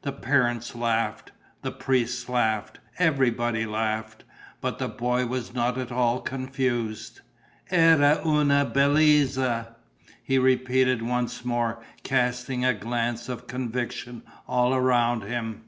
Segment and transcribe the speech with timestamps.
[0.00, 4.24] The parents laughed, the priests laughed, everybody laughed.
[4.62, 7.20] But the boy was not at all confused:
[7.70, 9.74] "Era una bellezza!"
[10.24, 15.64] he repeated once more, casting a glance of conviction all around him.